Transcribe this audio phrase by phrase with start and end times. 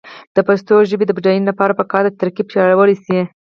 [0.35, 3.19] د پښتو ژبې د بډاینې لپاره پکار ده چې ترکیب پیاوړی شي.